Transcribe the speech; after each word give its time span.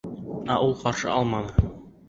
Ә 0.53 0.55
ул... 0.69 0.73
ҡаршы 0.81 1.13
алманы. 1.19 1.71